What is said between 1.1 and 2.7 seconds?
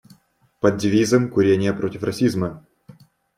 «Курение против расизма».